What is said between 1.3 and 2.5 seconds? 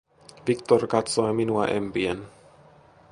minua empien.